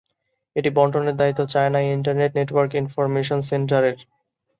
এটি 0.55 0.69
বণ্টনের 0.69 1.15
দায়িত্ব 1.17 1.41
চায়না 1.45 1.79
ইন্টারনেট 1.89 2.31
নেটওয়ার্ক 2.35 2.71
ইনফরমেশন 2.75 3.39
সেন্টারের। 3.49 3.97